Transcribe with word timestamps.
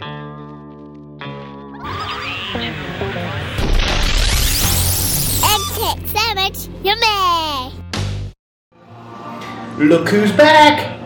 Egg 0.00 0.04
tech 5.74 5.98
sandwich, 6.06 6.68
yummy! 6.82 7.72
Look 9.78 10.08
who's 10.08 10.32
back! 10.32 10.96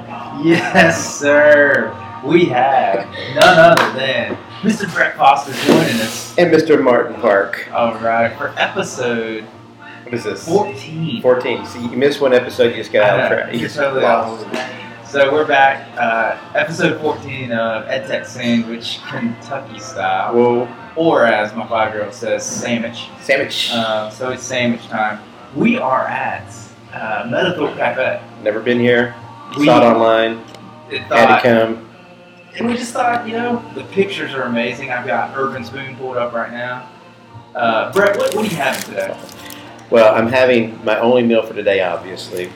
Yes, 0.44 1.18
sir. 1.18 1.96
We 2.24 2.46
have 2.46 3.06
none 3.34 3.58
other 3.58 3.93
than 3.98 4.36
Mr. 4.62 4.93
Brett 4.93 5.16
Foster 5.16 5.52
joining 5.66 6.00
us. 6.00 6.36
And 6.38 6.52
Mr. 6.52 6.82
Martin 6.82 7.20
Park. 7.20 7.68
All 7.72 7.95
right, 7.96 8.36
for 8.36 8.54
episode 8.56 9.45
What 10.04 10.14
is 10.14 10.24
this? 10.24 10.46
14. 10.46 11.20
14. 11.22 11.66
So 11.66 11.79
you 11.80 11.96
missed 11.96 12.20
one 12.20 12.32
episode, 12.32 12.70
you 12.70 12.77
just 12.77 12.93
got 12.93 13.09
out 13.09 13.20
of 13.20 13.30
know, 13.30 13.36
track. 13.36 13.52
You 13.52 13.61
you're 13.61 13.68
just 13.68 13.79
totally 13.79 14.02
lost. 14.02 14.46
off. 14.46 14.82
So 15.12 15.30
we're 15.30 15.46
back, 15.46 15.86
uh, 15.98 16.38
episode 16.56 16.98
14 17.02 17.52
of 17.52 17.84
EdTech 17.84 18.24
Sandwich, 18.24 18.98
Kentucky 19.06 19.79
style, 19.79 20.34
Whoa. 20.34 20.68
or 20.96 21.26
as 21.26 21.54
my 21.54 21.68
five-year-old 21.68 22.14
says, 22.14 22.46
sandwich. 22.46 23.08
Sandwich. 23.20 23.68
Uh, 23.72 24.08
so 24.08 24.30
it's 24.30 24.43
sandwich 24.43 24.86
time. 24.86 25.22
We 25.54 25.76
are 25.76 26.06
at 26.06 26.50
uh, 26.94 27.29
Cafe. 27.76 28.22
Never 28.43 28.61
been 28.61 28.80
here. 28.80 29.14
We 29.58 29.67
Saw 29.67 29.82
it 29.82 29.84
online. 29.84 30.43
it 30.90 31.03
Had 31.03 31.42
to 31.42 31.42
come. 31.42 31.90
And 32.56 32.67
we 32.67 32.75
just 32.78 32.94
thought, 32.94 33.28
you 33.28 33.34
know, 33.34 33.62
the 33.75 33.84
pictures 33.84 34.33
are 34.33 34.44
amazing. 34.44 34.92
I've 34.92 35.06
got 35.06 35.36
Urban 35.36 35.62
Spoon 35.62 35.94
pulled 35.97 36.17
up 36.17 36.33
right 36.33 36.50
now. 36.50 36.89
Uh, 37.55 37.92
Brett, 37.92 38.17
what, 38.17 38.34
what 38.34 38.47
are 38.47 38.48
you 38.48 38.56
having 38.56 38.83
today? 38.83 39.14
Well, 39.91 40.14
I'm 40.14 40.28
having 40.28 40.83
my 40.86 40.98
only 41.00 41.22
meal 41.22 41.44
for 41.44 41.53
today, 41.53 41.83
obviously. 41.83 42.50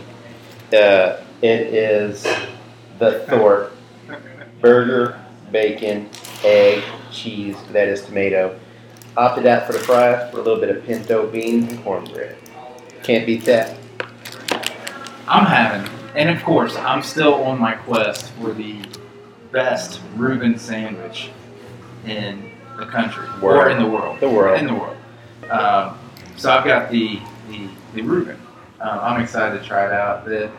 Uh, 0.72 1.18
it 1.42 1.60
is 1.74 2.26
the 2.98 3.20
Thorpe 3.28 3.76
burger, 4.60 5.20
bacon, 5.52 6.08
egg, 6.44 6.82
cheese, 7.12 7.56
lettuce, 7.70 8.04
tomato. 8.04 8.58
Opted 9.16 9.46
out 9.46 9.66
for 9.66 9.72
the 9.72 9.78
fry 9.78 10.30
for 10.30 10.38
a 10.38 10.42
little 10.42 10.60
bit 10.60 10.74
of 10.74 10.84
pinto 10.84 11.26
beans 11.30 11.72
and 11.72 11.82
cornbread. 11.82 12.36
Can't 13.02 13.24
beat 13.24 13.44
that. 13.44 13.76
I'm 15.28 15.46
having, 15.46 15.90
and 16.14 16.28
of 16.30 16.42
course, 16.44 16.76
I'm 16.76 17.02
still 17.02 17.34
on 17.34 17.58
my 17.58 17.74
quest 17.74 18.30
for 18.32 18.52
the 18.52 18.80
best 19.52 20.00
Reuben 20.16 20.58
sandwich 20.58 21.30
in 22.04 22.52
the 22.78 22.86
country 22.86 23.26
or 23.42 23.70
in 23.70 23.82
the 23.82 23.88
world. 23.88 24.20
The 24.20 24.28
world. 24.28 24.60
In 24.60 24.66
the 24.66 24.74
world. 24.74 24.96
Um, 25.50 25.98
so 26.36 26.50
I've 26.50 26.64
got 26.64 26.90
the 26.90 27.20
the, 27.48 27.68
the 27.94 28.02
Reuben. 28.02 28.40
Um, 28.80 28.98
I'm 29.00 29.20
excited 29.20 29.60
to 29.60 29.66
try 29.66 29.86
it 29.86 29.92
out. 29.92 30.24
The 30.24 30.50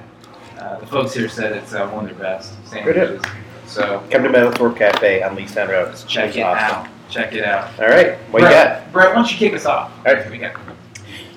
uh, 0.58 0.80
the 0.80 0.86
folks 0.88 1.14
here 1.14 1.30
said 1.30 1.54
it's 1.54 1.74
uh, 1.74 1.88
one 1.90 2.10
of 2.10 2.18
their 2.18 2.20
best 2.20 2.54
sandwiches. 2.68 3.22
So 3.66 4.04
Come 4.10 4.24
to 4.24 4.30
Meadowthorpe 4.30 4.78
Cafe 4.78 5.22
on 5.24 5.36
Leestown 5.36 5.68
Road. 5.70 5.94
check 6.08 6.36
it 6.36 6.42
awesome. 6.42 6.78
out. 6.78 6.88
Check 7.10 7.34
it 7.34 7.44
out. 7.44 7.78
All 7.80 7.88
right, 7.88 8.18
what 8.32 8.42
you 8.42 8.50
got? 8.50 8.92
Brett, 8.92 8.94
Brett, 8.94 9.08
why 9.10 9.16
don't 9.16 9.32
you 9.32 9.38
kick 9.38 9.54
us 9.54 9.66
off? 9.66 9.92
All 10.06 10.14
right. 10.14 10.30
We 10.30 10.38
got? 10.38 10.56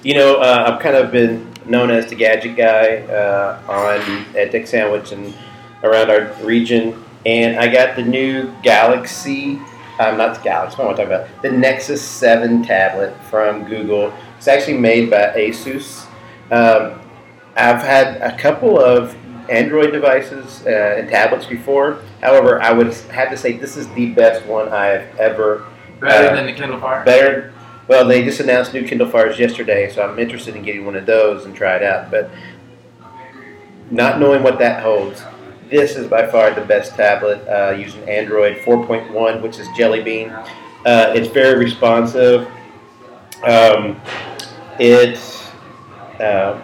You 0.02 0.14
know, 0.14 0.36
uh, 0.36 0.64
I've 0.72 0.80
kind 0.80 0.96
of 0.96 1.12
been 1.12 1.52
known 1.66 1.90
as 1.90 2.06
the 2.06 2.14
gadget 2.14 2.56
guy 2.56 2.98
uh, 3.12 3.60
on 3.68 4.00
EdTech 4.34 4.66
Sandwich 4.66 5.12
and 5.12 5.34
around 5.82 6.10
our 6.10 6.32
region, 6.44 7.04
and 7.26 7.58
I 7.58 7.68
got 7.68 7.96
the 7.96 8.02
new 8.02 8.52
Galaxy. 8.62 9.60
Um, 9.98 10.16
not 10.16 10.36
the 10.36 10.42
Galaxy. 10.42 10.76
What 10.78 10.86
am 10.86 10.94
I 10.94 10.96
talking 10.96 11.12
about? 11.12 11.42
The 11.42 11.50
Nexus 11.50 12.00
Seven 12.02 12.62
tablet 12.62 13.14
from 13.24 13.64
Google. 13.64 14.12
It's 14.38 14.48
actually 14.48 14.78
made 14.78 15.10
by 15.10 15.32
ASUS. 15.36 16.06
Um, 16.50 16.98
I've 17.56 17.82
had 17.82 18.16
a 18.22 18.36
couple 18.36 18.78
of 18.78 19.16
Android 19.48 19.92
devices 19.92 20.64
uh, 20.66 20.96
and 20.98 21.08
tablets 21.08 21.46
before. 21.46 21.98
However, 22.20 22.62
I 22.62 22.72
would 22.72 22.92
have 22.94 23.30
to 23.30 23.36
say 23.36 23.56
this 23.56 23.76
is 23.76 23.88
the 23.94 24.10
best 24.10 24.44
one 24.46 24.68
I've 24.68 25.18
ever 25.18 25.66
Better 26.00 26.28
Uh, 26.28 26.34
than 26.34 26.46
the 26.46 26.52
Kindle 26.52 26.80
Fire? 26.80 27.04
Better. 27.04 27.52
Well, 27.88 28.06
they 28.06 28.22
just 28.24 28.40
announced 28.40 28.72
new 28.72 28.86
Kindle 28.86 29.08
Fires 29.08 29.38
yesterday, 29.38 29.90
so 29.90 30.02
I'm 30.02 30.18
interested 30.18 30.54
in 30.54 30.62
getting 30.62 30.86
one 30.86 30.96
of 30.96 31.06
those 31.06 31.44
and 31.44 31.54
try 31.54 31.74
it 31.76 31.82
out. 31.82 32.10
But 32.10 32.30
not 33.90 34.20
knowing 34.20 34.42
what 34.42 34.58
that 34.60 34.82
holds, 34.82 35.22
this 35.68 35.96
is 35.96 36.06
by 36.06 36.26
far 36.26 36.52
the 36.52 36.60
best 36.62 36.94
tablet 36.94 37.46
uh, 37.48 37.72
using 37.76 38.08
Android 38.08 38.58
4.1, 38.58 39.42
which 39.42 39.58
is 39.58 39.66
Jelly 39.76 40.02
Bean. 40.02 40.30
Uh, 40.30 41.12
it's 41.14 41.28
very 41.28 41.58
responsive. 41.58 42.48
Um, 43.44 44.00
it 44.78 45.18
uh, 46.20 46.60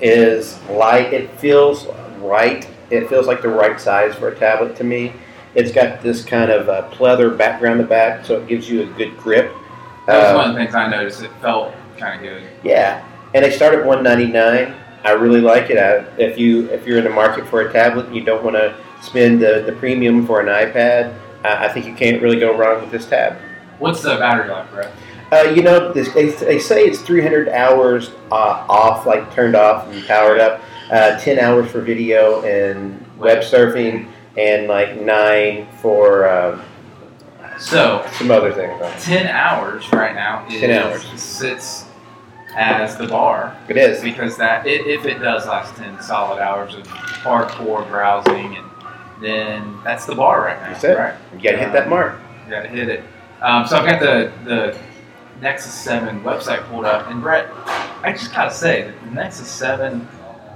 is 0.00 0.60
light. 0.68 1.12
It 1.12 1.30
feels 1.38 1.86
right. 2.18 2.68
It 2.90 3.08
feels 3.08 3.26
like 3.26 3.42
the 3.42 3.48
right 3.48 3.80
size 3.80 4.14
for 4.14 4.28
a 4.28 4.34
tablet 4.34 4.76
to 4.76 4.84
me. 4.84 5.12
It's 5.54 5.72
got 5.72 6.02
this 6.02 6.24
kind 6.24 6.50
of 6.50 6.68
uh, 6.68 6.88
pleather 6.90 7.36
background 7.36 7.80
in 7.80 7.86
the 7.86 7.88
back, 7.88 8.24
so 8.24 8.38
it 8.40 8.46
gives 8.46 8.68
you 8.70 8.82
a 8.82 8.86
good 8.86 9.16
grip. 9.16 9.52
That 10.06 10.18
was 10.22 10.32
Uh, 10.32 10.36
one 10.36 10.48
of 10.50 10.54
the 10.54 10.60
things 10.60 10.74
I 10.74 10.88
noticed. 10.88 11.22
It 11.22 11.30
felt 11.40 11.72
kind 11.98 12.14
of 12.16 12.20
good. 12.22 12.42
yeah, 12.62 13.02
and 13.34 13.44
they 13.44 13.50
start 13.50 13.74
at 13.74 13.84
one 13.84 14.02
ninety 14.02 14.26
nine. 14.26 14.74
I 15.02 15.12
really 15.12 15.40
like 15.40 15.70
it. 15.70 15.78
I, 15.78 16.04
if 16.20 16.38
you 16.38 16.68
if 16.70 16.86
you're 16.86 16.98
in 16.98 17.04
the 17.04 17.10
market 17.10 17.46
for 17.46 17.62
a 17.62 17.72
tablet 17.72 18.06
and 18.06 18.14
you 18.14 18.22
don't 18.22 18.44
want 18.44 18.56
to 18.56 18.76
spend 19.02 19.40
the, 19.40 19.62
the 19.64 19.72
premium 19.72 20.26
for 20.26 20.40
an 20.40 20.46
iPad, 20.46 21.14
I, 21.44 21.66
I 21.66 21.68
think 21.68 21.86
you 21.86 21.94
can't 21.94 22.20
really 22.22 22.38
go 22.38 22.56
wrong 22.56 22.80
with 22.82 22.90
this 22.90 23.06
tab. 23.06 23.36
What's 23.78 24.02
the 24.02 24.16
battery 24.16 24.48
life, 24.50 24.70
Brett? 24.72 24.92
Uh, 25.32 25.42
you 25.54 25.62
know, 25.62 25.92
this, 25.92 26.12
they, 26.12 26.30
they 26.30 26.58
say 26.58 26.84
it's 26.84 27.00
300 27.00 27.48
hours 27.48 28.10
uh, 28.30 28.64
off, 28.68 29.06
like 29.06 29.32
turned 29.34 29.56
off 29.56 29.86
and 29.88 30.04
powered 30.06 30.38
up. 30.40 30.60
Uh, 30.90 31.18
10 31.18 31.38
hours 31.40 31.68
for 31.70 31.80
video 31.80 32.42
and 32.44 33.04
web 33.18 33.38
surfing, 33.42 34.08
and 34.38 34.68
like 34.68 35.00
nine 35.00 35.66
for 35.82 36.28
um, 36.28 36.62
So, 37.58 38.06
some 38.18 38.30
other 38.30 38.52
things. 38.52 38.80
10 39.04 39.26
hours 39.26 39.90
right 39.92 40.14
now 40.14 40.46
is, 40.48 40.60
10 40.60 40.70
hours. 40.70 41.20
sits 41.20 41.86
as 42.54 42.96
the 42.96 43.06
bar 43.08 43.54
It 43.68 43.76
is. 43.76 44.02
because 44.02 44.36
that 44.38 44.64
i 44.64 44.68
if 44.68 45.04
it 45.04 45.18
does 45.18 45.46
last 45.46 45.74
10 45.76 46.00
solid 46.00 46.40
hours 46.40 46.74
of 46.74 46.84
hardcore 46.86 47.86
browsing 47.90 48.56
and 48.56 48.66
then 49.20 49.76
that's 49.84 50.06
the 50.06 50.14
bar 50.14 50.40
right 50.40 50.58
now 50.62 50.70
That's 50.72 50.84
it. 50.84 50.96
right 50.96 51.14
You 51.34 51.42
got 51.42 51.50
to 51.50 51.58
hit 51.58 51.72
that 51.72 51.90
mark. 51.90 52.18
you 52.46 52.50
gotta 52.52 52.68
hit 52.68 52.88
it 52.88 53.04
um, 53.42 53.66
so 53.66 53.76
i've 53.76 53.84
got 53.86 54.00
the 54.00 54.32
the 54.44 54.78
nexus 55.40 55.72
7 55.74 56.22
website 56.22 56.62
pulled 56.68 56.84
up 56.84 57.06
and 57.08 57.20
brett 57.20 57.48
i 58.02 58.10
just 58.12 58.32
gotta 58.32 58.50
say 58.52 58.82
that 58.82 58.94
the 59.04 59.10
nexus 59.10 59.48
7 59.48 60.06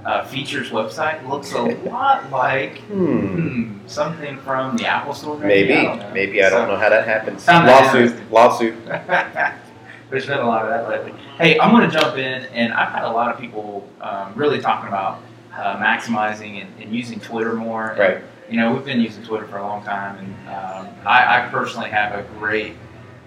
uh, 0.06 0.24
features 0.24 0.70
website 0.70 1.26
looks 1.28 1.52
a 1.52 1.60
lot 1.91 2.30
like 2.30 2.78
Hmm. 2.82 3.26
hmm, 3.26 3.86
something 3.86 4.38
from 4.38 4.76
the 4.78 4.86
apple 4.86 5.12
store 5.14 5.36
maybe, 5.38 5.68
Maybe. 5.68 5.74
I 5.76 5.82
don't 5.84 5.98
know. 5.98 6.10
Maybe 6.14 6.42
I 6.42 6.48
don't 6.50 6.60
So- 6.66 6.72
know 6.72 6.76
how 6.78 6.88
that 6.88 7.06
happens. 7.06 7.46
Lawsuit. 7.46 8.32
Lawsuit. 8.32 8.74
There's 10.10 10.26
been 10.26 10.38
a 10.38 10.46
lot 10.46 10.62
of 10.64 10.70
that 10.70 10.88
lately. 10.88 11.12
Hey, 11.38 11.58
I'm 11.60 11.70
going 11.70 11.88
to 11.88 11.94
jump 11.97 12.16
in, 12.16 12.44
and 12.47 12.72
I've 12.72 12.88
had 12.92 13.04
a 13.04 13.10
lot 13.10 13.32
of 13.32 13.38
people 13.41 13.86
um, 14.00 14.32
really 14.34 14.58
talking 14.60 14.88
about 14.88 15.20
uh, 15.54 15.76
maximizing 15.76 16.62
and, 16.62 16.82
and 16.82 16.92
using 16.94 17.20
Twitter 17.20 17.52
more. 17.54 17.91
And, 17.91 17.98
Right. 17.98 18.18
You 18.50 18.56
know, 18.56 18.72
we've 18.72 18.84
been 18.84 19.00
using 19.00 19.22
Twitter 19.22 19.47
for 19.47 19.58
a 19.58 19.62
long 19.62 19.84
time, 19.84 20.16
and 20.18 20.34
um, 20.48 20.88
I, 21.06 21.44
I 21.44 21.48
personally 21.50 21.91
have 21.91 22.12
a 22.18 22.22
great 22.38 22.74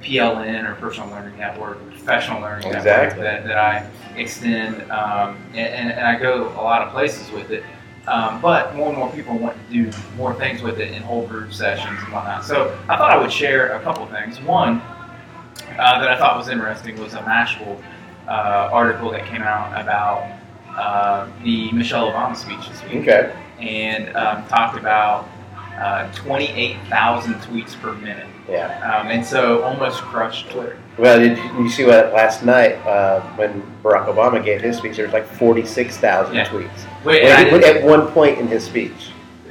PLN 0.04 0.70
or 0.70 0.76
personal 0.76 1.10
learning 1.10 1.38
network, 1.38 1.80
professional 1.90 2.42
learning 2.42 2.68
Exactly. 2.68 3.24
network 3.24 3.46
that, 3.46 3.48
that 3.48 3.58
I 3.58 3.90
extend, 4.20 4.92
um, 4.92 5.38
and, 5.54 5.92
and, 5.92 6.00
I 6.02 6.20
go 6.20 6.50
a 6.50 6.62
lot 6.62 6.82
of 6.82 6.92
places 6.92 7.32
with 7.32 7.52
it. 7.52 7.64
Um, 8.06 8.42
but 8.42 8.76
more 8.76 8.90
and 8.90 8.98
more 8.98 9.10
people 9.12 9.38
want 9.38 9.56
to 9.56 9.74
do 9.74 9.98
more 10.18 10.34
things 10.34 10.62
with 10.62 10.80
it 10.80 10.92
in 10.92 11.02
whole 11.02 11.26
group 11.26 11.54
sessions 11.54 11.98
and 12.04 12.12
whatnot. 12.12 12.44
So 12.44 12.78
I 12.90 12.98
thought 12.98 13.12
I 13.12 13.18
would 13.18 13.32
share 13.32 13.78
a 13.78 13.80
couple 13.82 14.06
things. 14.08 14.42
One 14.42 14.82
uh, 14.82 16.00
that 16.00 16.10
I 16.10 16.18
thought 16.18 16.38
was 16.38 16.50
interesting 16.50 17.00
was 17.00 17.14
a 17.14 17.20
Mashable 17.20 17.82
uh, 18.28 18.70
article 18.74 19.12
that 19.12 19.26
came 19.26 19.42
out 19.42 19.80
about 19.82 20.30
uh, 20.78 21.30
the 21.44 21.72
Michelle 21.72 22.12
Obama 22.12 22.36
speech 22.36 22.68
this 22.70 22.84
week 22.84 23.08
Okay. 23.08 23.34
and 23.60 24.14
um, 24.18 24.46
talked 24.48 24.78
about 24.78 25.30
uh, 25.80 26.12
28,000 26.14 27.34
tweets 27.36 27.80
per 27.80 27.94
minute. 27.94 28.28
Yeah. 28.50 28.68
Um, 29.00 29.08
and 29.08 29.26
so 29.26 29.64
almost 29.64 30.02
crushed 30.02 30.50
Twitter. 30.50 30.78
Well, 30.98 31.18
did 31.20 31.38
you 31.38 31.70
see 31.70 31.86
what 31.86 32.14
last 32.14 32.44
night 32.44 32.74
uh, 32.86 33.22
when 33.38 33.62
Barack 33.82 34.08
Obama 34.14 34.44
gave 34.44 34.62
his 34.62 34.78
speech? 34.78 34.98
There 34.98 35.06
was 35.06 35.14
like 35.14 35.26
forty-six 35.26 35.98
thousand 35.98 36.36
Yeah. 36.36 36.46
tweets. 36.48 36.70
Wait, 37.06 37.24
Well, 37.24 37.32
and 37.32 37.34
I 37.34 37.44
he- 37.46 37.50
didn't- 37.62 37.78
at 37.78 37.84
one 37.84 38.08
point 38.12 38.38
in 38.40 38.48
his 38.48 38.66
speech, 38.66 38.92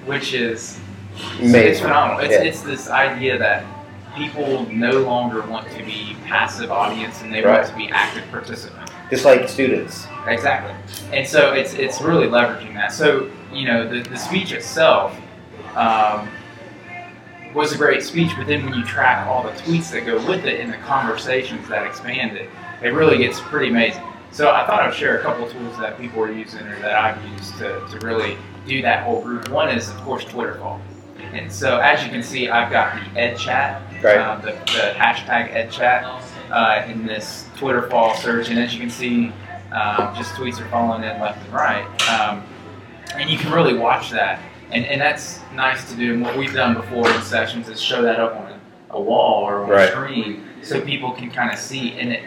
which 0.05 0.35
is 0.35 0.79
Amazing. 1.41 1.61
it's 1.71 1.81
phenomenal. 1.81 2.21
It's, 2.21 2.33
Yeah. 2.33 2.43
it's 2.43 2.61
this 2.61 2.91
idea 2.91 3.39
that 3.39 3.65
people 4.15 4.67
no 4.71 4.91
longer 5.01 5.41
want 5.43 5.71
to 5.71 5.83
be 5.83 6.15
passive 6.27 6.71
audience 6.71 7.23
and 7.23 7.33
they 7.35 7.43
Right. 7.43 7.57
want 7.61 7.69
to 7.69 7.75
be 7.77 7.89
active 7.91 8.25
participants. 8.31 8.93
just 9.11 9.25
like 9.25 9.49
students. 9.49 10.07
Exactly. 10.29 10.75
And 11.13 11.27
so 11.27 11.53
it's 11.55 11.75
it's 11.75 12.01
really 12.03 12.29
leveraging 12.29 12.75
that. 12.75 12.93
So 12.93 13.29
you 13.53 13.67
know 13.67 13.89
the, 13.89 14.01
the 14.09 14.17
speech 14.17 14.53
itself 14.53 15.17
um, 15.77 16.29
was 17.55 17.73
a 17.73 17.77
great 17.77 18.03
speech, 18.03 18.33
but 18.37 18.47
then 18.47 18.65
when 18.65 18.75
you 18.75 18.85
track 18.85 19.27
all 19.27 19.43
the 19.43 19.51
tweets 19.51 19.91
that 19.93 20.07
go 20.07 20.17
with 20.27 20.45
it 20.47 20.61
and 20.61 20.73
the 20.73 20.79
conversations 20.79 21.69
that 21.69 21.87
expand 21.87 22.37
it, 22.37 22.49
it 22.83 22.89
really 22.89 23.19
gets 23.19 23.41
pretty 23.41 23.69
amazing. 23.69 24.03
So 24.31 24.51
I 24.51 24.67
thought 24.67 24.83
I'd 24.83 24.95
share 24.95 25.19
a 25.19 25.23
couple 25.23 25.49
tools 25.49 25.77
that 25.79 25.99
people 25.99 26.23
are 26.23 26.33
using 26.33 26.67
or 26.67 26.79
that 26.81 26.97
I've 26.97 27.25
used 27.33 27.59
to, 27.59 27.87
to 27.91 27.99
really 28.07 28.39
do 28.67 28.81
that 28.83 29.05
whole 29.05 29.21
group. 29.21 29.51
One 29.51 29.69
is 29.69 29.91
of 29.91 29.97
course 29.99 30.25
Twitterfall. 30.25 30.81
And 31.33 31.51
so, 31.51 31.79
as 31.79 32.05
you 32.05 32.11
can 32.11 32.23
see, 32.23 32.49
I've 32.49 32.71
got 32.71 32.95
the 32.95 33.21
EdChat, 33.21 34.03
Right. 34.03 34.19
um, 34.19 34.43
the, 34.43 34.53
the 34.53 34.93
hashtag 34.97 35.53
EdChat 35.53 36.21
uh, 36.51 36.91
in 36.91 37.07
this 37.07 37.49
Twitterfall 37.57 38.17
search. 38.17 38.51
And 38.51 38.59
as 38.59 38.75
you 38.75 38.81
can 38.81 38.91
see, 38.91 39.33
um, 39.73 40.15
just 40.15 40.35
tweets 40.35 40.61
are 40.61 40.69
falling 40.69 41.03
in 41.05 41.21
left 41.21 41.43
and 41.45 41.55
right. 41.55 42.11
Um, 42.11 42.45
and 43.15 43.31
you 43.31 43.39
can 43.39 43.53
really 43.53 43.75
watch 43.75 44.11
that. 44.11 44.41
And, 44.73 44.85
and 44.87 45.01
that's 45.01 45.41
nice 45.55 45.89
to 45.91 45.97
do. 45.97 46.15
And 46.15 46.23
what 46.23 46.37
we've 46.37 46.53
done 46.55 46.75
before 46.75 47.09
in 47.11 47.23
sessions 47.23 47.69
is 47.69 47.81
show 47.81 48.03
that 48.03 48.19
up 48.19 48.35
on 48.35 48.61
a, 48.91 49.01
wall 49.01 49.45
or 49.45 49.63
on 49.65 49.71
Right. 49.71 49.89
a 49.89 49.93
screen 49.93 50.45
so 50.63 50.81
people 50.81 51.13
can 51.13 51.31
kind 51.31 51.53
of 51.53 51.59
see. 51.59 51.93
And 51.99 52.13
it 52.13 52.23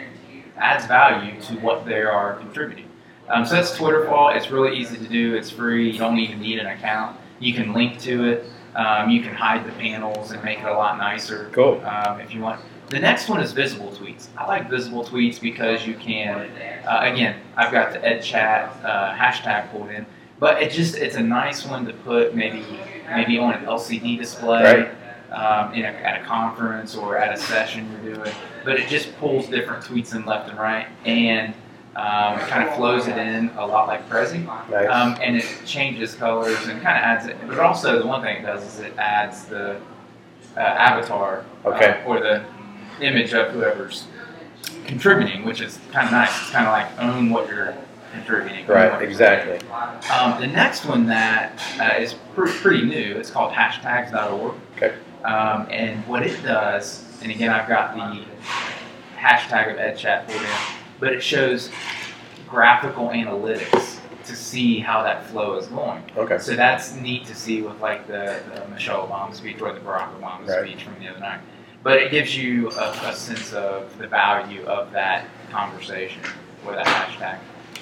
adds 0.56 0.86
value 0.86 1.40
to 1.42 1.54
what 1.54 1.84
they 1.84 2.02
are 2.02 2.34
contributing. 2.36 2.88
Um, 3.28 3.44
so 3.44 3.56
that's 3.56 3.76
Twitter 3.76 4.04
Twitterfall. 4.04 4.36
It's 4.36 4.50
really 4.50 4.76
easy 4.76 4.96
to 4.96 5.08
do. 5.08 5.34
It's 5.34 5.50
free. 5.50 5.90
You 5.90 5.98
don't 5.98 6.18
even 6.18 6.40
need 6.40 6.58
an 6.60 6.66
account. 6.66 7.16
You 7.40 7.52
can 7.54 7.72
link 7.72 7.98
to 8.00 8.24
it. 8.24 8.44
Um, 8.76 9.10
you 9.10 9.22
can 9.22 9.34
hide 9.34 9.66
the 9.66 9.72
panels 9.72 10.30
and 10.32 10.44
make 10.44 10.58
it 10.58 10.66
a 10.66 10.72
lot 10.72 10.98
nicer 10.98 11.50
Cool. 11.52 11.82
um, 11.84 12.20
if 12.20 12.32
you 12.34 12.40
want. 12.40 12.60
The 12.88 13.00
next 13.00 13.28
one 13.28 13.40
is 13.40 13.52
visible 13.52 13.90
tweets. 13.90 14.28
I 14.36 14.46
like 14.46 14.70
visible 14.70 15.02
tweets 15.04 15.40
because 15.40 15.86
you 15.86 15.94
can, 15.94 16.48
uh, 16.86 17.00
again, 17.02 17.40
I've 17.56 17.72
got 17.72 17.92
the 17.92 17.98
EdChat 17.98 18.84
uh, 18.84 19.14
hashtag 19.14 19.70
pulled 19.72 19.90
in, 19.90 20.06
but 20.38 20.62
it 20.62 20.70
just 20.70 20.96
it's 20.96 21.16
a 21.16 21.22
nice 21.22 21.64
one 21.66 21.86
to 21.86 21.92
put 21.92 22.34
maybe 22.34 22.64
maybe 23.08 23.38
on 23.38 23.54
an 23.54 23.64
LCD 23.64 24.18
display. 24.18 24.90
Um, 25.32 25.74
in 25.74 25.84
a, 25.84 25.88
at 25.88 26.22
a 26.22 26.24
conference 26.24 26.94
or 26.94 27.18
at 27.18 27.34
a 27.34 27.36
session 27.36 27.90
you're 28.04 28.14
doing, 28.14 28.32
but 28.64 28.78
it 28.78 28.88
just 28.88 29.14
pulls 29.18 29.48
different 29.48 29.84
tweets 29.84 30.14
in 30.14 30.24
left 30.24 30.48
and 30.48 30.56
right, 30.58 30.86
and 31.04 31.52
um, 31.96 32.38
kind 32.48 32.66
of 32.66 32.74
flows 32.76 33.08
it 33.08 33.18
in 33.18 33.48
a 33.56 33.66
lot 33.66 33.88
like 33.88 34.08
Prezi. 34.08 34.44
Nice. 34.70 34.88
Um, 34.88 35.16
and 35.20 35.36
it 35.36 35.44
changes 35.66 36.14
colors 36.14 36.68
and 36.68 36.80
kind 36.80 36.96
of 36.96 37.02
adds 37.02 37.26
it. 37.26 37.36
But 37.48 37.58
also, 37.58 37.98
the 37.98 38.06
one 38.06 38.22
thing 38.22 38.36
it 38.36 38.42
does 38.42 38.62
is 38.74 38.78
it 38.80 38.96
adds 38.98 39.46
the 39.46 39.80
uh, 40.56 40.60
avatar 40.60 41.44
Okay. 41.64 42.00
uh, 42.02 42.08
or 42.08 42.20
the 42.20 42.44
image 43.00 43.34
of 43.34 43.50
whoever's 43.50 44.06
contributing, 44.86 45.44
which 45.44 45.60
is 45.60 45.80
kind 45.90 46.06
of 46.06 46.12
nice. 46.12 46.30
It's 46.42 46.50
kind 46.50 46.66
of 46.66 46.72
like 46.72 46.98
own 47.00 47.30
what 47.30 47.48
you're 47.48 47.76
contributing. 48.12 48.66
right. 48.66 49.02
Exactly. 49.02 49.58
um, 50.10 50.40
the 50.40 50.46
next 50.46 50.84
one 50.86 51.06
that 51.06 51.60
uh, 51.80 52.00
is 52.00 52.14
pr- 52.34 52.46
pretty 52.48 52.84
new, 52.84 53.16
it's 53.16 53.30
called 53.30 53.52
hashtags.org. 53.52 54.54
Okay. 54.76 54.94
Um, 55.24 55.66
and 55.70 56.06
what 56.06 56.22
it 56.24 56.40
does, 56.42 57.04
and 57.22 57.30
again, 57.32 57.50
I've 57.50 57.68
got 57.68 57.94
the 57.96 58.24
hashtag 59.16 59.72
of 59.72 59.78
EdChat 59.78 60.26
pulled 60.26 60.40
in, 60.40 60.48
but 61.00 61.12
it 61.12 61.22
shows 61.22 61.70
graphical 62.48 63.08
analytics 63.08 63.98
to 64.24 64.36
see 64.36 64.78
how 64.80 65.02
that 65.02 65.24
flow 65.26 65.56
is 65.56 65.66
going. 65.68 66.02
Okay. 66.16 66.38
So 66.38 66.54
that's 66.54 66.94
neat 66.96 67.26
to 67.26 67.34
see 67.34 67.62
with 67.62 67.80
like 67.80 68.06
the, 68.06 68.40
the 68.54 68.66
Michelle 68.68 69.06
Obama 69.06 69.34
speech 69.34 69.60
or 69.60 69.72
the 69.72 69.80
Barack 69.80 70.12
Obama 70.20 70.46
Right. 70.46 70.66
speech 70.68 70.84
from 70.84 70.98
the 71.00 71.08
other 71.08 71.20
night. 71.20 71.40
But 71.82 71.98
it 72.02 72.10
gives 72.10 72.36
you 72.36 72.70
a, 72.72 72.90
a 73.04 73.12
sense 73.14 73.52
of 73.52 73.96
the 73.98 74.08
value 74.08 74.64
of 74.66 74.90
that 74.92 75.26
conversation 75.50 76.20
with 76.66 76.74
that 76.74 76.86
hashtag. 76.86 77.38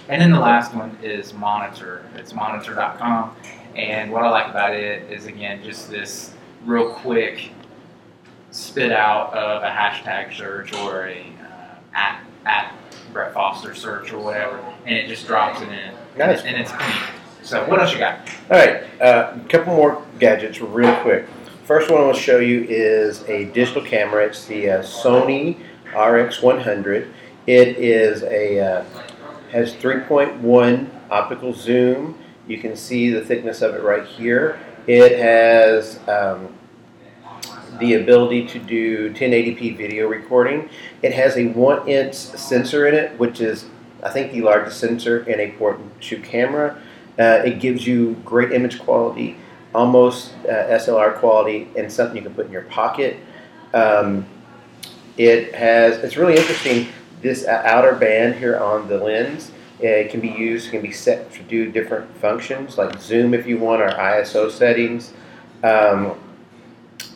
And 0.08 0.20
then 0.20 0.32
the 0.32 0.40
last 0.40 0.74
one 0.74 0.96
is 1.02 1.32
Monitter. 1.32 2.04
It's 2.14 2.32
monitter.com. 2.32 3.36
And 3.74 4.12
what 4.12 4.22
I 4.22 4.30
like 4.30 4.48
about 4.48 4.74
it 4.74 5.10
is, 5.10 5.26
again, 5.26 5.62
just 5.62 5.90
this 5.90 6.32
real 6.64 6.92
quick 6.92 7.50
spit 8.50 8.92
out 8.92 9.32
of 9.34 9.62
a 9.62 9.66
hashtag 9.66 10.36
search 10.36 10.72
or 10.74 11.08
a 11.08 11.26
uh, 11.42 11.96
at, 11.96 12.20
at 12.44 12.74
Brett 13.12 13.32
Foster 13.32 13.74
search 13.74 14.12
or 14.12 14.18
whatever, 14.18 14.58
and 14.86 14.94
it 14.94 15.08
just 15.08 15.26
drops 15.26 15.60
it 15.60 15.68
in. 15.68 15.94
Nice. 16.16 16.42
And 16.42 16.56
it's 16.56 16.70
clean. 16.70 16.96
So, 17.42 17.68
what 17.68 17.80
else 17.80 17.92
you 17.92 17.98
got? 17.98 18.28
All 18.50 18.58
right, 18.58 18.84
uh, 19.00 19.36
a 19.36 19.48
couple 19.48 19.74
more 19.74 20.04
gadgets 20.18 20.60
real 20.60 20.94
quick. 21.02 21.26
First 21.64 21.90
one 21.90 22.00
I 22.00 22.04
want 22.04 22.16
to 22.16 22.22
show 22.22 22.38
you 22.38 22.64
is 22.68 23.22
a 23.22 23.46
digital 23.46 23.82
camera. 23.82 24.26
It's 24.26 24.46
the 24.46 24.70
uh, 24.70 24.82
Sony 24.82 25.58
RX100. 25.92 27.10
It 27.46 27.68
is 27.76 28.22
a 28.22 28.60
uh, 28.60 28.84
has 29.54 29.72
3.1 29.72 30.90
optical 31.10 31.52
zoom. 31.52 32.18
You 32.48 32.58
can 32.58 32.76
see 32.76 33.10
the 33.10 33.24
thickness 33.24 33.62
of 33.62 33.76
it 33.76 33.82
right 33.82 34.04
here. 34.04 34.58
It 34.88 35.16
has 35.16 36.00
um, 36.08 36.52
the 37.78 37.94
ability 37.94 38.48
to 38.48 38.58
do 38.58 39.14
1080p 39.14 39.76
video 39.76 40.08
recording. 40.08 40.68
It 41.02 41.12
has 41.12 41.36
a 41.36 41.46
one 41.46 41.86
inch 41.88 42.14
sensor 42.14 42.88
in 42.88 42.94
it, 42.94 43.16
which 43.16 43.40
is 43.40 43.66
I 44.02 44.10
think 44.10 44.32
the 44.32 44.42
largest 44.42 44.80
sensor 44.80 45.22
in 45.22 45.38
a 45.38 45.52
point 45.52 45.78
and 45.78 45.90
shoot 46.00 46.24
camera. 46.24 46.76
Uh, 47.16 47.42
it 47.44 47.60
gives 47.60 47.86
you 47.86 48.14
great 48.24 48.52
image 48.52 48.80
quality, 48.80 49.36
almost 49.72 50.34
uh, 50.48 50.66
SLR 50.66 51.16
quality, 51.20 51.68
and 51.78 51.90
something 51.90 52.16
you 52.16 52.22
can 52.22 52.34
put 52.34 52.46
in 52.46 52.52
your 52.52 52.62
pocket. 52.62 53.18
Um, 53.72 54.26
it 55.16 55.54
has. 55.54 55.98
It's 55.98 56.16
really 56.16 56.36
interesting. 56.36 56.88
This 57.24 57.46
outer 57.46 57.94
band 57.94 58.34
here 58.36 58.56
on 58.58 58.86
the 58.86 58.98
lens. 58.98 59.50
It 59.80 60.10
can 60.10 60.20
be 60.20 60.28
used. 60.28 60.70
Can 60.70 60.82
be 60.82 60.92
set 60.92 61.32
to 61.32 61.42
do 61.42 61.72
different 61.72 62.14
functions 62.18 62.76
like 62.78 63.00
zoom 63.00 63.32
if 63.34 63.46
you 63.46 63.56
want, 63.58 63.80
or 63.82 63.88
ISO 63.88 64.50
settings. 64.50 65.12
Um, 65.62 66.20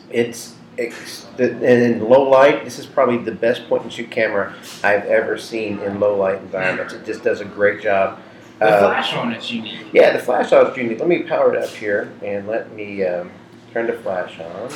it's, 0.09 0.55
it's 0.77 1.25
and 1.37 1.63
in 1.63 2.09
low 2.09 2.27
light. 2.27 2.63
This 2.65 2.79
is 2.79 2.87
probably 2.87 3.17
the 3.17 3.31
best 3.31 3.69
point 3.69 3.83
and 3.83 3.93
shoot 3.93 4.09
camera 4.09 4.55
I've 4.83 5.05
ever 5.05 5.37
seen 5.37 5.77
in 5.79 5.99
low 5.99 6.17
light 6.17 6.39
environments. 6.39 6.93
It 6.93 7.05
just 7.05 7.23
does 7.23 7.39
a 7.41 7.45
great 7.45 7.79
job. 7.81 8.19
The 8.57 8.65
Uh, 8.65 8.79
flash 8.79 9.13
on 9.13 9.31
it's 9.31 9.51
unique. 9.51 9.85
yeah, 9.93 10.11
the 10.11 10.19
flash 10.19 10.51
on 10.51 10.71
is 10.71 10.75
unique. 10.75 10.99
Let 10.99 11.07
me 11.07 11.21
power 11.23 11.53
it 11.53 11.63
up 11.63 11.69
here 11.69 12.11
and 12.23 12.47
let 12.47 12.73
me 12.73 13.05
um, 13.05 13.29
turn 13.71 13.85
the 13.87 13.93
flash 13.93 14.39
on. 14.39 14.69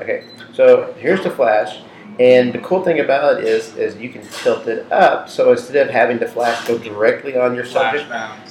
Okay, 0.00 0.24
so 0.54 0.92
here's 0.98 1.22
the 1.22 1.30
flash, 1.30 1.80
and 2.20 2.52
the 2.52 2.58
cool 2.58 2.84
thing 2.84 3.00
about 3.00 3.38
it 3.38 3.44
is, 3.44 3.74
is 3.76 3.96
you 3.96 4.10
can 4.10 4.20
tilt 4.28 4.66
it 4.68 4.90
up. 4.92 5.28
So 5.30 5.52
instead 5.52 5.88
of 5.88 5.92
having 5.92 6.18
the 6.18 6.28
flash 6.28 6.68
go 6.68 6.76
directly 6.76 7.36
on 7.38 7.54
your 7.54 7.64
subject, 7.64 8.08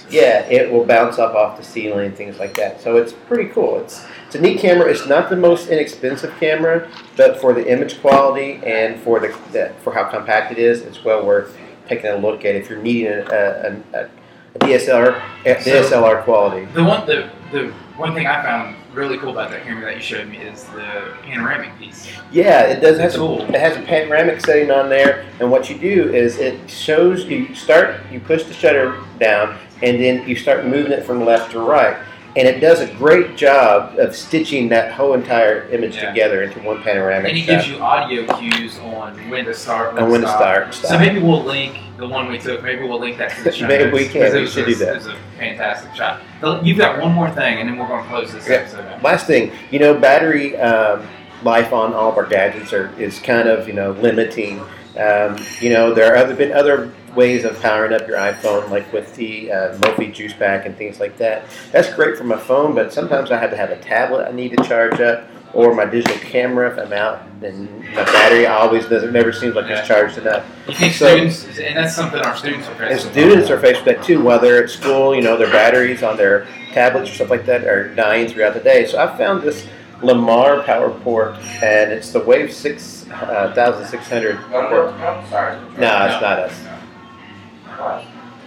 yeah, 0.09 0.41
it 0.49 0.71
will 0.71 0.83
bounce 0.85 1.19
up 1.19 1.35
off 1.35 1.55
the 1.55 1.63
ceiling 1.63 2.07
and 2.07 2.15
things 2.15 2.39
like 2.39 2.55
that. 2.55 2.81
So 2.81 2.97
it's 2.97 3.13
pretty 3.13 3.49
cool. 3.51 3.79
It's 3.79 4.05
it's 4.25 4.35
a 4.35 4.41
neat 4.41 4.59
camera. 4.59 4.89
It's 4.89 5.05
not 5.07 5.29
the 5.29 5.35
most 5.35 5.69
inexpensive 5.69 6.33
camera, 6.39 6.89
but 7.15 7.39
for 7.39 7.53
the 7.53 7.71
image 7.71 8.01
quality 8.01 8.59
and 8.65 8.99
for 9.01 9.19
the, 9.19 9.27
the 9.51 9.71
for 9.83 9.93
how 9.93 10.05
compact 10.09 10.51
it 10.51 10.57
is, 10.57 10.81
it's 10.81 11.03
well 11.03 11.23
worth 11.23 11.55
taking 11.87 12.07
a 12.09 12.17
look 12.17 12.45
at 12.45 12.55
if 12.55 12.69
you're 12.69 12.81
needing 12.81 13.07
a, 13.07 13.19
a, 13.21 13.99
a, 13.99 14.09
a 14.55 14.59
DSLR 14.59 15.21
a 15.45 15.61
So- 15.61 15.83
DSLR 15.83 16.23
quality. 16.23 16.65
The 16.73 16.83
one, 16.83 17.05
the, 17.05 17.29
the 17.51 17.67
one 17.97 18.15
thing 18.15 18.25
I 18.25 18.41
found 18.41 18.75
really 18.93 19.17
cool 19.17 19.31
about 19.31 19.51
that 19.51 19.63
camera 19.63 19.85
that 19.85 19.95
you 19.95 20.01
showed 20.01 20.27
me 20.27 20.37
is 20.37 20.63
the 20.65 21.13
panoramic 21.23 21.77
piece. 21.77 22.11
Yeah, 22.31 22.63
it 22.63 22.79
does 22.79 22.97
have 22.99 23.11
some, 23.13 23.41
it 23.41 23.59
has 23.59 23.77
a 23.77 23.81
panoramic 23.81 24.41
setting 24.41 24.71
on 24.71 24.89
there, 24.89 25.25
and 25.39 25.51
what 25.51 25.69
you 25.69 25.77
do 25.77 26.13
is 26.13 26.37
it 26.37 26.69
shows 26.69 27.25
you 27.25 27.53
start 27.55 27.99
you 28.11 28.19
push 28.19 28.43
the 28.43 28.53
shutter 28.53 29.03
down, 29.19 29.57
and 29.81 29.99
then 29.99 30.27
you 30.27 30.35
start 30.35 30.65
moving 30.65 30.91
it 30.91 31.05
from 31.05 31.25
left 31.25 31.51
to 31.51 31.59
right, 31.59 31.97
and 32.35 32.47
it 32.47 32.59
does 32.59 32.79
a 32.79 32.87
great 32.95 33.35
job 33.35 33.97
of 33.97 34.15
stitching 34.15 34.69
that 34.69 34.91
whole 34.91 35.13
entire 35.13 35.67
image 35.69 35.95
Yeah. 35.95 36.09
together 36.09 36.43
into 36.43 36.59
one 36.59 36.81
panoramic 36.83 37.29
And 37.29 37.37
it 37.37 37.45
gives 37.45 37.67
you 37.67 37.79
audio 37.79 38.25
cues 38.37 38.77
on 38.79 39.17
when 39.29 39.45
to 39.45 39.53
start, 39.53 39.93
when, 39.93 40.03
And 40.03 40.11
when 40.11 40.21
to 40.21 40.27
stop. 40.27 40.73
start. 40.73 40.73
So 40.93 40.99
maybe 40.99 41.19
we'll 41.19 41.43
link 41.43 41.77
the 41.97 42.07
one 42.07 42.29
we 42.29 42.37
took. 42.37 42.61
Maybe 42.63 42.83
we'll 42.87 42.99
link 42.99 43.17
that 43.17 43.31
to 43.35 43.43
the 43.43 43.51
show 43.53 43.67
Maybe 43.67 43.91
we 43.91 44.07
can. 44.07 44.33
We 44.33 44.47
should 44.47 44.63
a- 44.63 44.67
do 44.67 44.75
that. 44.75 44.89
It 44.89 44.95
was 44.95 45.07
a 45.07 45.15
fantastic 45.37 45.95
shot. 45.95 46.21
You've 46.63 46.77
got 46.77 47.01
one 47.01 47.11
more 47.13 47.29
thing, 47.31 47.59
and 47.59 47.67
then 47.67 47.77
we're 47.77 47.87
going 47.87 48.03
to 48.03 48.09
close 48.09 48.31
this 48.31 48.47
Yeah. 48.47 48.57
episode. 48.57 48.85
out. 48.85 49.03
Last 49.03 49.25
thing, 49.27 49.51
you 49.71 49.79
know, 49.79 49.93
battery 49.95 50.55
um, 50.57 51.05
life 51.43 51.73
on 51.73 51.93
all 51.93 52.11
of 52.11 52.17
our 52.17 52.25
gadgets 52.25 52.73
are 52.73 52.91
is 52.99 53.19
kind 53.19 53.49
of 53.49 53.67
you 53.67 53.73
know 53.73 53.91
limiting. 53.91 54.61
Um, 54.99 55.37
you 55.61 55.69
know, 55.71 55.93
there 55.93 56.13
are 56.13 56.17
other 56.17 56.35
been 56.35 56.51
other 56.51 56.91
ways 57.15 57.43
of 57.45 57.59
powering 57.61 57.93
up 57.93 58.07
your 58.07 58.17
iPhone, 58.17 58.69
like 58.69 58.91
with 58.93 59.15
the 59.15 59.51
uh, 59.51 59.77
Mophie 59.77 60.13
Juice 60.13 60.33
Pack 60.33 60.65
and 60.65 60.75
things 60.77 60.99
like 60.99 61.17
that. 61.17 61.43
That's 61.71 61.91
great 61.93 62.17
for 62.17 62.23
my 62.23 62.37
phone, 62.37 62.75
but 62.75 62.93
sometimes 62.93 63.31
I 63.31 63.37
have 63.37 63.49
to 63.51 63.57
have 63.57 63.71
a 63.71 63.77
tablet 63.79 64.27
I 64.27 64.31
need 64.31 64.55
to 64.57 64.63
charge 64.63 64.99
up, 65.01 65.27
or 65.53 65.73
my 65.73 65.85
digital 65.85 66.15
camera 66.17 66.69
if 66.71 66.77
I'm 66.77 66.93
out, 66.93 67.23
and 67.41 67.67
my 67.95 68.03
battery 68.05 68.45
always 68.45 68.85
doesn't 68.87 69.11
never 69.11 69.31
seems 69.33 69.55
like 69.55 69.65
it's 69.69 69.87
charged 69.87 70.17
enough. 70.19 70.45
You 70.67 70.75
think 70.75 70.93
So- 70.93 71.07
students, 71.07 71.45
and 71.59 71.77
that's 71.77 71.95
something 71.95 72.19
our 72.21 72.35
students 72.37 72.67
are 72.67 72.71
And 72.73 72.79
facing. 72.99 73.11
students 73.11 73.49
are 73.49 73.59
faced 73.59 73.83
with 73.85 73.95
that 73.97 74.05
too, 74.05 74.21
while 74.21 74.37
they're 74.39 74.63
at 74.63 74.69
school, 74.69 75.15
you 75.15 75.21
know, 75.21 75.35
their 75.37 75.51
batteries 75.51 76.03
on 76.03 76.17
their 76.17 76.45
tablets 76.73 77.09
or 77.09 77.13
stuff 77.15 77.29
like 77.31 77.45
that 77.47 77.63
are 77.65 77.87
dying 77.95 78.27
throughout 78.27 78.53
the 78.53 78.59
day. 78.59 78.85
So 78.85 78.99
I 79.01 79.07
found 79.17 79.41
this 79.41 79.65
Lenmar 80.01 80.63
power 80.65 80.91
port, 80.91 81.35
and 81.61 81.91
it's 81.91 82.11
the 82.11 82.19
Wave 82.21 82.53
6600 82.53 84.37
port. 84.51 84.93
Sorry. 85.29 85.57
No, 85.77 86.05
it's 86.05 86.21
not 86.21 86.39
us. 86.39 86.53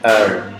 Um, 0.04 0.54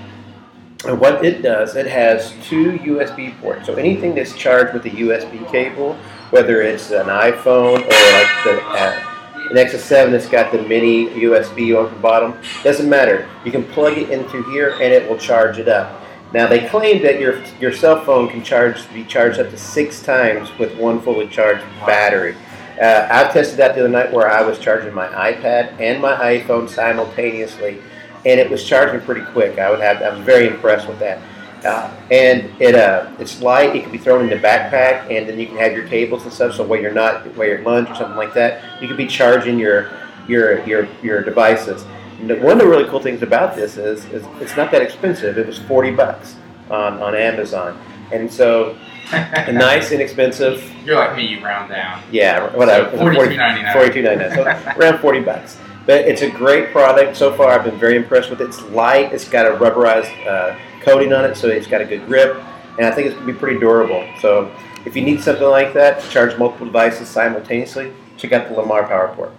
and 0.85 1.01
what 1.01 1.25
it 1.25 1.43
does, 1.43 1.77
it 1.77 1.87
has 1.87 2.33
two 2.43 2.73
USB 2.79 3.39
ports. 3.41 3.67
So 3.67 3.75
anything 3.75 4.15
that's 4.15 4.35
charged 4.35 4.75
with 4.75 4.85
a 4.87 4.91
USB 4.91 5.49
cable, 5.51 5.95
whether 6.31 6.61
it's 6.63 6.91
an 6.91 7.07
iPhone 7.07 7.83
or 7.83 8.13
like 8.13 8.45
the 8.45 8.63
uh, 8.65 9.13
an 9.51 9.55
Nexus 9.55 9.85
7 9.85 10.13
that's 10.13 10.29
got 10.29 10.51
the 10.51 10.63
mini 10.63 11.09
USB 11.09 11.79
on 11.79 11.93
the 11.93 12.01
bottom, 12.01 12.37
doesn't 12.65 12.89
matter. 12.89 13.29
You 13.45 13.53
can 13.53 13.65
plug 13.65 13.99
it 13.99 14.11
into 14.11 14.43
here 14.51 14.71
and 14.71 14.93
it 14.93 15.09
will 15.09 15.19
charge 15.19 15.59
it 15.59 15.69
up. 15.69 16.03
Now 16.33 16.47
they 16.47 16.67
claim 16.67 17.03
that 17.03 17.21
your 17.21 17.43
your 17.61 17.73
cell 17.73 18.03
phone 18.05 18.29
can 18.29 18.43
charge 18.43 18.91
be 18.95 19.05
charged 19.05 19.39
up 19.39 19.51
to 19.51 19.59
six 19.59 20.03
times 20.03 20.51
with 20.59 20.75
one 20.79 21.01
fully 21.01 21.29
charged 21.29 21.65
battery. 21.85 22.35
Uh, 22.81 23.07
I 23.11 23.31
tested 23.31 23.59
that 23.59 23.75
the 23.75 23.81
other 23.81 23.89
night 23.91 24.11
where 24.13 24.31
I 24.31 24.41
was 24.41 24.59
charging 24.59 24.95
my 24.95 25.07
iPad 25.09 25.79
and 25.79 26.01
my 26.01 26.15
iPhone 26.15 26.69
simultaneously, 26.69 27.83
and 28.25 28.41
it 28.41 28.51
was 28.51 28.65
charging 28.65 29.01
pretty 29.01 29.25
quick. 29.33 29.59
I 29.59 29.71
would 29.71 29.81
have 29.81 30.03
I 30.03 30.11
was 30.11 30.25
very 30.25 30.49
impressed 30.49 30.89
with 30.89 30.99
that. 31.01 31.21
Uh, 31.65 31.95
and 32.11 32.51
it 32.61 32.75
uh, 32.75 33.09
it's 33.21 33.41
light. 33.41 33.77
It 33.77 33.83
can 33.83 33.93
be 33.93 33.99
thrown 33.99 34.23
in 34.23 34.31
the 34.31 34.37
backpack, 34.37 35.11
and 35.11 35.29
then 35.29 35.39
you 35.39 35.47
can 35.47 35.57
have 35.59 35.73
your 35.73 35.87
cables 35.87 36.25
and 36.25 36.33
stuff. 36.33 36.55
So 36.55 36.65
while 36.65 36.81
you're 36.81 36.93
not 36.93 37.25
while 37.37 37.47
you're 37.47 37.59
at 37.59 37.65
lunch 37.65 37.89
or 37.89 37.95
something 37.95 38.17
like 38.17 38.35
that, 38.35 38.83
you 38.83 38.89
could 38.89 38.97
be 38.97 39.07
charging 39.07 39.59
your 39.59 39.93
your 40.27 40.65
your 40.67 40.89
your 41.03 41.23
devices. 41.23 41.85
And 42.21 42.29
one 42.43 42.53
of 42.53 42.59
the 42.59 42.67
really 42.67 42.89
cool 42.89 43.01
things 43.01 43.23
about 43.23 43.55
this 43.57 43.77
is, 43.77 44.05
is 44.07 44.25
it's 44.41 44.57
not 44.57 44.71
that 44.73 44.83
expensive. 44.83 45.39
It 45.39 45.47
was 45.47 45.59
forty 45.61 45.93
bucks 45.93 46.37
on, 46.71 47.01
on 47.01 47.15
Amazon, 47.15 47.81
and 48.13 48.33
so 48.33 48.77
a 49.13 49.53
nice 49.53 49.93
inexpensive. 49.93 50.69
You're 50.85 50.97
like 50.97 51.17
me, 51.17 51.27
you 51.27 51.45
round 51.45 51.71
down. 51.71 52.03
Yeah, 52.11 52.55
whatever. 52.57 52.91
So 52.97 53.05
$42.99. 53.05 53.73
Forty-two 53.73 54.03
ninety-nine. 54.03 54.35
So 54.35 54.81
around 54.81 54.99
forty 54.99 55.21
bucks. 55.21 55.59
But 55.87 56.03
it's 56.07 56.23
a 56.23 56.31
great 56.31 56.71
product 56.71 57.17
so 57.17 57.33
far. 57.35 57.51
I've 57.51 57.65
been 57.65 57.79
very 57.79 57.97
impressed 57.97 58.31
with 58.31 58.41
it. 58.41 58.45
It's 58.49 58.63
light. 58.71 59.13
It's 59.13 59.29
got 59.29 59.47
a 59.47 59.51
rubberized 59.57 60.27
uh, 60.27 60.57
coating 60.81 61.13
on 61.13 61.25
it, 61.25 61.37
so 61.37 61.49
it's 61.49 61.67
got 61.67 61.81
a 61.81 61.85
good 61.85 62.07
grip, 62.07 62.37
and 62.79 62.87
I 62.87 62.91
think 62.93 63.07
it's 63.09 63.15
going 63.17 63.27
to 63.27 63.33
be 63.33 63.39
pretty 63.39 63.59
durable. 63.59 64.07
So 64.21 64.55
if 64.87 64.95
you 64.95 65.03
need 65.03 65.21
something 65.23 65.47
like 65.47 65.73
that 65.75 66.01
to 66.01 66.09
charge 66.11 66.37
multiple 66.39 66.67
devices 66.67 67.09
simultaneously, 67.09 67.93
check 68.17 68.33
out 68.33 68.49
the 68.49 68.55
Lenmar 68.55 68.89
PowerPort. 68.89 69.33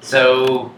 So 0.00 0.70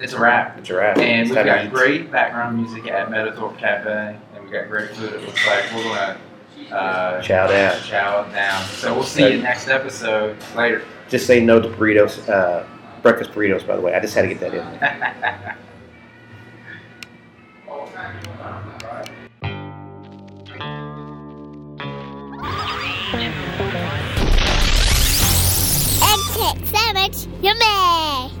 it's 0.00 0.12
a 0.14 0.20
wrap. 0.20 0.58
It's 0.58 0.70
a 0.70 0.74
wrap. 0.76 0.98
And 0.98 1.22
It's 1.28 1.30
we've 1.36 1.44
got 1.44 1.64
eat. 1.66 1.72
great 1.72 2.10
background 2.10 2.56
music 2.56 2.88
at 2.88 3.08
Meadowthorpe 3.08 3.56
Cafe, 3.58 4.16
and 4.34 4.42
we've 4.44 4.52
got 4.52 4.68
great 4.68 4.90
food. 4.90 5.12
It 5.12 5.22
looks 5.22 5.46
like 5.46 5.64
we're 5.74 5.84
gonna 5.84 6.18
uh, 6.72 7.20
Chow 7.22 7.46
down. 7.46 7.80
chow 7.82 8.24
down. 8.32 8.64
So 8.64 8.94
we'll 8.94 9.02
see 9.04 9.32
you 9.32 9.42
next 9.42 9.68
episode 9.68 10.36
later. 10.56 10.82
Just 11.08 11.26
say 11.26 11.40
no 11.44 11.60
to 11.60 11.68
burritos, 11.68 12.28
uh, 12.28 12.64
breakfast 13.02 13.32
burritos. 13.32 13.66
By 13.66 13.76
the 13.76 13.82
way, 13.82 13.94
I 13.94 14.00
just 14.00 14.14
had 14.14 14.22
to 14.22 14.28
get 14.28 14.40
that 14.40 14.54
in. 14.54 15.56
tech 26.40 26.56
sandwich. 26.66 27.26
Yummy! 27.42 28.39